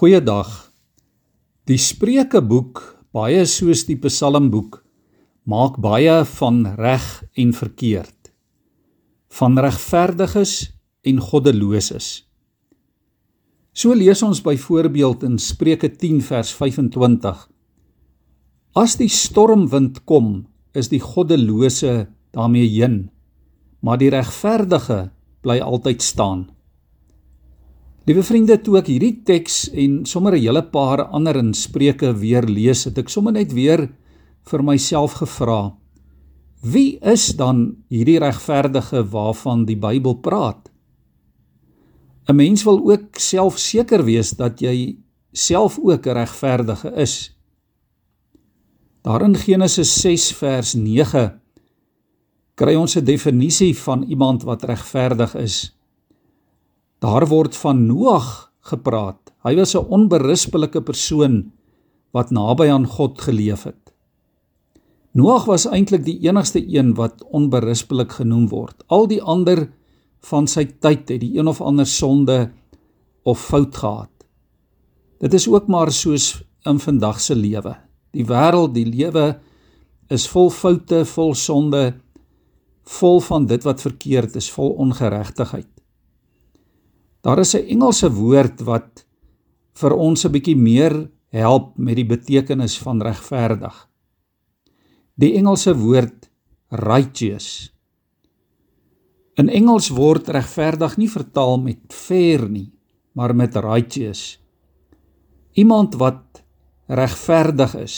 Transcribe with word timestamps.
Goeiedag. 0.00 0.48
Die 1.68 1.76
Spreukeboek, 1.76 2.78
baie 3.12 3.42
soos 3.44 3.82
die 3.84 3.98
Psalmboek, 4.00 4.78
maak 5.44 5.74
baie 5.84 6.14
van 6.38 6.62
reg 6.78 7.08
en 7.36 7.50
verkeerd. 7.52 8.30
Van 9.36 9.60
regverdiges 9.60 10.54
en 11.04 11.20
goddeloses. 11.20 12.06
So 13.76 13.92
lees 13.92 14.22
ons 14.24 14.40
byvoorbeeld 14.40 15.26
in 15.28 15.36
Spreuke 15.36 15.90
10 15.92 16.22
vers 16.30 16.54
25. 16.56 17.42
As 18.80 18.96
die 18.96 19.10
stormwind 19.12 20.06
kom, 20.08 20.46
is 20.72 20.88
die 20.88 21.02
goddelose 21.04 22.06
daarmee 22.32 22.72
heen, 22.72 23.02
maar 23.84 24.00
die 24.00 24.08
regverdige 24.16 25.10
bly 25.44 25.60
altyd 25.60 26.00
staan. 26.00 26.46
Liewe 28.08 28.22
vriende, 28.24 28.56
toe 28.64 28.78
ek 28.78 28.86
hierdie 28.88 29.18
teks 29.28 29.66
en 29.76 30.06
sommer 30.08 30.32
'n 30.32 30.40
hele 30.40 30.62
paar 30.62 31.04
ander 31.12 31.36
in 31.36 31.52
Spreuke 31.52 32.14
weer 32.16 32.46
lees, 32.48 32.84
het 32.84 32.96
ek 32.98 33.10
sommer 33.12 33.32
net 33.32 33.52
weer 33.52 33.90
vir 34.48 34.62
myself 34.62 35.20
gevra: 35.20 35.76
Wie 36.62 36.98
is 37.02 37.36
dan 37.36 37.76
hierdie 37.90 38.18
regverdige 38.18 39.04
waarvan 39.04 39.66
die 39.66 39.76
Bybel 39.76 40.14
praat? 40.14 40.70
'n 42.28 42.36
Mens 42.36 42.64
wil 42.64 42.80
ook 42.90 43.18
self 43.18 43.58
seker 43.58 44.04
wees 44.04 44.30
dat 44.30 44.60
jy 44.60 44.96
self 45.32 45.78
ook 45.78 46.06
'n 46.06 46.16
regverdige 46.16 46.92
is. 46.96 47.36
Daar 49.02 49.22
in 49.22 49.36
Genesis 49.36 50.00
6 50.00 50.32
vers 50.32 50.74
9 50.74 51.40
kry 52.54 52.74
ons 52.74 52.96
'n 52.96 53.04
definisie 53.04 53.76
van 53.76 54.02
iemand 54.02 54.42
wat 54.42 54.62
regverdig 54.62 55.34
is. 55.34 55.76
Daar 57.00 57.24
word 57.28 57.56
van 57.56 57.86
Noag 57.88 58.50
gepraat. 58.68 59.32
Hy 59.40 59.54
was 59.56 59.74
'n 59.74 59.88
onberispelike 59.88 60.82
persoon 60.82 61.52
wat 62.12 62.30
naby 62.30 62.68
aan 62.68 62.86
God 62.86 63.20
geleef 63.20 63.62
het. 63.64 63.94
Noag 65.12 65.44
was 65.44 65.66
eintlik 65.66 66.04
die 66.04 66.20
enigste 66.28 66.60
een 66.60 66.94
wat 66.94 67.24
onberispelik 67.24 68.12
genoem 68.12 68.48
word. 68.48 68.84
Al 68.86 69.06
die 69.06 69.22
ander 69.22 69.72
van 70.20 70.46
sy 70.46 70.64
tyd 70.64 71.08
het 71.08 71.20
die 71.20 71.38
een 71.38 71.48
of 71.48 71.60
ander 71.60 71.86
sonde 71.86 72.52
of 73.22 73.40
fout 73.40 73.76
gehad. 73.76 74.12
Dit 75.18 75.34
is 75.34 75.48
ook 75.48 75.66
maar 75.66 75.92
soos 75.92 76.44
in 76.62 76.78
vandag 76.78 77.20
se 77.20 77.34
lewe. 77.34 77.76
Die 78.12 78.24
wêreld, 78.24 78.74
die 78.74 78.86
lewe 78.86 79.40
is 80.08 80.28
vol 80.28 80.50
foute, 80.50 81.04
vol 81.04 81.34
sonde, 81.34 81.94
vol 82.84 83.20
van 83.20 83.46
dit 83.46 83.62
wat 83.64 83.80
verkeerd 83.80 84.36
is, 84.36 84.50
vol 84.50 84.70
ongeregtigheid. 84.70 85.79
Daar 87.20 87.38
is 87.38 87.54
'n 87.54 87.68
Engelse 87.68 88.12
woord 88.12 88.60
wat 88.60 89.06
vir 89.72 89.92
ons 89.92 90.24
'n 90.24 90.32
bietjie 90.32 90.56
meer 90.56 91.10
help 91.28 91.78
met 91.78 91.96
die 91.96 92.06
betekenis 92.06 92.78
van 92.78 93.02
regverdig. 93.02 93.88
Die 95.14 95.34
Engelse 95.34 95.76
woord 95.76 96.30
righteous. 96.70 97.72
In 99.34 99.48
Engels 99.48 99.88
word 99.88 100.28
regverdig 100.28 100.96
nie 100.96 101.08
vertaal 101.08 101.58
met 101.58 101.78
fair 101.88 102.48
nie, 102.48 102.72
maar 103.12 103.34
met 103.34 103.56
righteous. 103.56 104.40
Iemand 105.52 105.94
wat 105.94 106.42
regverdig 106.86 107.74
is, 107.74 107.96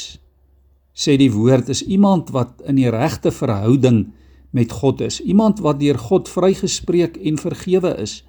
sê 0.92 1.16
die 1.16 1.32
woord 1.32 1.68
is 1.68 1.82
iemand 1.82 2.30
wat 2.30 2.62
in 2.68 2.76
die 2.76 2.90
regte 2.90 3.32
verhouding 3.32 4.12
met 4.52 4.72
God 4.72 5.00
is, 5.00 5.20
iemand 5.20 5.62
wat 5.64 5.80
deur 5.80 5.98
God 5.98 6.28
vrygespreek 6.28 7.16
en 7.16 7.38
vergewe 7.40 7.96
is, 8.02 8.22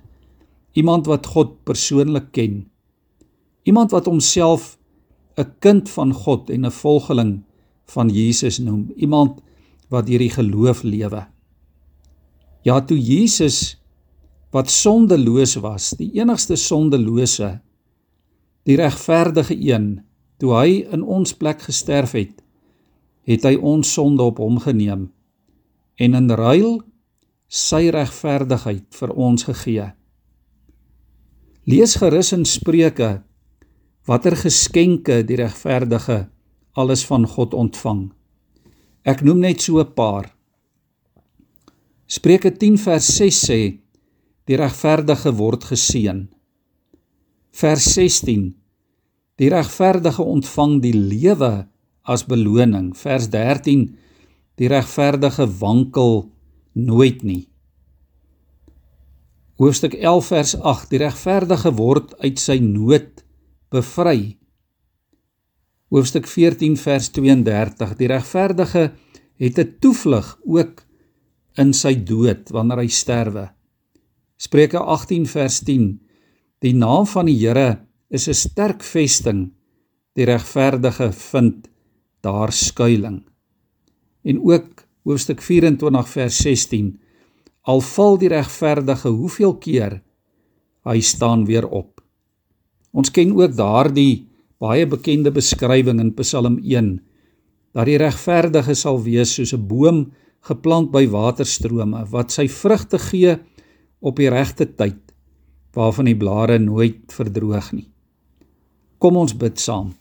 iemand 0.73 1.05
wat 1.05 1.25
God 1.33 1.63
persoonlik 1.63 2.31
ken, 2.31 2.63
iemand 3.63 3.91
wat 3.91 4.05
homself 4.05 4.77
'n 5.37 5.49
kind 5.59 5.89
van 5.89 6.13
God 6.13 6.49
en 6.49 6.65
'n 6.65 6.71
volgeling 6.71 7.43
van 7.85 8.09
Jesus 8.09 8.57
noem, 8.57 8.91
iemand 8.95 9.41
wat 9.89 10.05
deur 10.05 10.19
die 10.19 10.29
geloof 10.29 10.83
lewe. 10.83 11.27
Ja, 12.61 12.81
toe 12.81 12.97
Jesus 12.97 13.77
wat 14.51 14.69
sondeloos 14.69 15.55
was, 15.55 15.89
die 15.97 16.11
enigste 16.13 16.55
sondelose, 16.55 17.61
die 18.63 18.75
regverdige 18.75 19.57
een, 19.57 20.01
toe 20.37 20.53
hy 20.53 20.85
in 20.91 21.03
ons 21.03 21.33
plek 21.33 21.61
gesterf 21.61 22.11
het, 22.11 22.43
het 23.23 23.43
hy 23.43 23.55
ons 23.55 23.93
sonde 23.93 24.23
op 24.23 24.37
hom 24.37 24.59
geneem 24.59 25.11
en 25.95 26.15
in 26.17 26.29
ruil 26.29 26.81
sy 27.47 27.89
regverdigheid 27.93 28.85
vir 28.97 29.13
ons 29.13 29.45
gegee. 29.47 29.91
Lees 31.63 31.93
gerus 31.95 32.33
in 32.35 32.43
Spreuke 32.43 33.21
watter 34.03 34.35
geskenke 34.35 35.21
die 35.23 35.37
regverdige 35.39 36.25
alles 36.75 37.05
van 37.07 37.23
God 37.23 37.53
ontvang. 37.55 38.01
Ek 39.07 39.23
noem 39.23 39.39
net 39.45 39.63
so 39.63 39.79
'n 39.79 39.93
paar. 39.95 40.27
Spreuke 42.05 42.51
10 42.51 42.75
vers 42.77 43.07
6 43.15 43.39
sê 43.47 43.61
die 44.47 44.57
regverdige 44.59 45.31
word 45.39 45.63
geseën. 45.63 46.27
Vers 47.51 47.85
16 47.95 48.55
Die 49.39 49.49
regverdige 49.49 50.23
ontvang 50.23 50.81
die 50.81 50.93
lewe 50.93 51.67
as 52.03 52.25
beloning. 52.27 52.93
Vers 52.93 53.29
13 53.29 53.95
Die 54.57 54.67
regverdige 54.67 55.47
wankel 55.59 56.29
nooit 56.73 57.23
nie. 57.23 57.52
Hoofstuk 59.63 59.93
11 59.95 60.25
vers 60.27 60.53
8 60.59 60.89
Die 60.91 60.99
regverdige 60.99 61.71
word 61.77 62.09
uit 62.19 62.39
sy 62.41 62.57
nood 62.59 63.21
bevry. 63.71 64.33
Hoofstuk 65.93 66.25
14 66.27 66.75
vers 66.81 67.07
32 67.15 67.93
Die 68.01 68.09
regverdige 68.11 68.83
het 69.39 69.59
'n 69.59 69.75
toevlug 69.79 70.27
ook 70.43 70.83
in 71.55 71.71
sy 71.73 71.95
dood 71.95 72.51
wanneer 72.51 72.81
hy 72.83 72.89
sterwe. 72.91 73.45
Spreuke 74.35 74.79
18 74.79 75.27
vers 75.31 75.59
10 75.63 76.01
Die 76.59 76.75
naam 76.75 77.07
van 77.07 77.25
die 77.25 77.39
Here 77.39 77.87
is 78.09 78.27
'n 78.27 78.33
sterk 78.33 78.83
vesting. 78.83 79.53
Die 80.13 80.25
regverdige 80.25 81.11
vind 81.11 81.69
daar 82.21 82.51
skuilings. 82.51 83.23
En 84.23 84.43
ook 84.43 84.83
hoofstuk 85.03 85.41
24 85.41 86.09
vers 86.09 86.37
16 86.37 86.99
Al 87.63 87.81
val 87.81 88.17
die 88.19 88.31
regverdige 88.31 89.09
hoeveel 89.09 89.55
keer 89.57 90.01
hy 90.83 90.99
staan 90.99 91.45
weer 91.47 91.67
op. 91.67 92.01
Ons 92.91 93.11
ken 93.11 93.31
ook 93.35 93.55
daardie 93.55 94.27
baie 94.59 94.87
bekende 94.87 95.31
beskrywing 95.31 96.01
in 96.03 96.11
Psalm 96.19 96.59
1 96.59 96.97
dat 97.73 97.87
die 97.89 97.97
regverdige 97.97 98.75
sal 98.77 98.99
wees 99.03 99.33
soos 99.33 99.53
'n 99.53 99.67
boom 99.67 100.11
geplant 100.43 100.91
by 100.91 101.07
waterstrome 101.07 102.05
wat 102.11 102.31
sy 102.31 102.47
vrugte 102.47 102.99
gee 102.99 103.37
op 104.01 104.19
die 104.19 104.29
regte 104.29 104.65
tyd 104.65 104.99
waarvan 105.73 106.05
die 106.05 106.17
blare 106.17 106.59
nooit 106.59 107.11
verdroog 107.11 107.71
nie. 107.73 107.89
Kom 108.99 109.17
ons 109.17 109.33
bid 109.33 109.59
saam. 109.59 109.93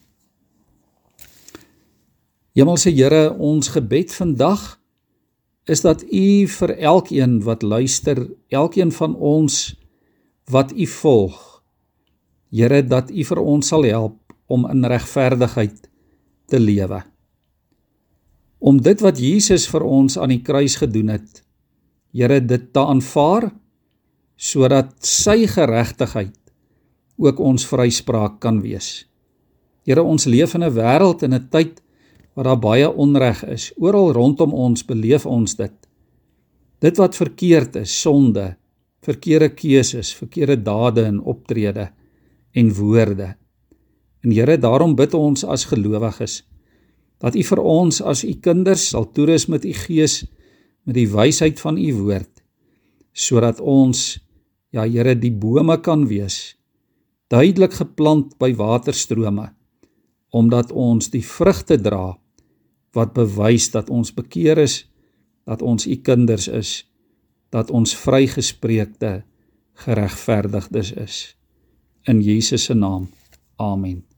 Hemelse 2.53 2.91
Here, 2.91 3.33
ons 3.39 3.69
gebed 3.69 4.12
vandag 4.12 4.81
is 5.67 5.81
dat 5.81 6.03
U 6.03 6.47
vir 6.47 6.75
elkeen 6.78 7.41
wat 7.47 7.62
luister, 7.62 8.27
elkeen 8.49 8.93
van 8.93 9.15
ons 9.17 9.75
wat 10.50 10.73
U 10.73 10.87
volg, 10.87 11.49
Here, 12.53 12.83
dat 12.84 13.09
U 13.11 13.25
vir 13.25 13.41
ons 13.41 13.69
sal 13.72 13.87
help 13.89 14.19
om 14.53 14.67
in 14.69 14.84
regverdigheid 14.84 15.89
te 16.53 16.59
lewe. 16.61 16.99
Om 18.61 18.77
dit 18.84 19.01
wat 19.01 19.17
Jesus 19.19 19.65
vir 19.72 19.87
ons 19.89 20.19
aan 20.21 20.34
die 20.34 20.43
kruis 20.45 20.77
gedoen 20.77 21.15
het, 21.15 21.41
Here 22.12 22.41
dit 22.45 22.72
te 22.72 22.83
aanvaar 22.84 23.49
sodat 24.37 24.93
sy 25.06 25.47
geregtigheid 25.47 26.37
ook 27.22 27.39
ons 27.41 27.65
vryspraak 27.69 28.41
kan 28.43 28.59
wees. 28.61 29.06
Here 29.86 30.03
ons 30.03 30.27
leef 30.27 30.54
in 30.54 30.65
'n 30.65 30.75
wêreld 30.75 31.22
en 31.22 31.34
'n 31.34 31.48
tyd 31.48 31.81
waar 32.34 32.53
daar 32.53 32.63
baie 32.63 32.89
onreg 32.89 33.45
is. 33.45 33.71
Oral 33.77 34.13
rondom 34.13 34.55
ons 34.55 34.84
beleef 34.84 35.27
ons 35.27 35.57
dit. 35.57 35.75
Dit 36.83 36.97
wat 36.97 37.17
verkeerd 37.17 37.77
is, 37.83 37.93
sonde, 38.01 38.55
verkeerde 39.03 39.53
keuses, 39.55 40.15
verkeerde 40.15 40.57
dade 40.63 41.05
en 41.05 41.21
optrede 41.21 41.91
en 42.53 42.73
woorde. 42.75 43.34
En 44.23 44.31
Here, 44.31 44.59
daarom 44.59 44.95
bid 44.95 45.15
ons 45.15 45.45
as 45.45 45.67
gelowiges 45.71 46.43
dat 47.23 47.39
U 47.39 47.43
vir 47.47 47.63
ons 47.63 48.01
as 48.03 48.25
U 48.27 48.33
kinders 48.43 48.89
sal 48.93 49.07
toerus 49.15 49.47
met 49.51 49.65
U 49.65 49.73
Gees 49.84 50.23
met 50.87 50.97
die 50.99 51.09
wysheid 51.11 51.61
van 51.63 51.79
U 51.79 51.91
woord 52.03 52.31
sodat 53.13 53.61
ons 53.61 54.19
ja 54.75 54.87
Here 54.89 55.15
die 55.19 55.31
bome 55.31 55.79
kan 55.84 56.09
wees 56.11 56.57
duidelik 57.33 57.77
geplant 57.79 58.34
by 58.43 58.51
waterstrome 58.59 59.53
omdat 60.34 60.73
ons 60.73 61.13
die 61.13 61.23
vrugte 61.23 61.79
dra 61.79 62.17
wat 62.92 63.12
bewys 63.12 63.71
dat 63.71 63.91
ons 63.91 64.15
bekeer 64.15 64.59
is 64.59 64.83
dat 65.44 65.62
ons 65.62 65.86
u 65.86 65.97
kinders 65.97 66.48
is 66.48 66.72
dat 67.50 67.71
ons 67.71 67.97
vrygespreekte 67.97 69.22
geregverdigdes 69.84 70.92
is 70.92 71.36
in 72.03 72.22
Jesus 72.22 72.65
se 72.65 72.74
naam 72.74 73.09
Amen. 73.62 74.11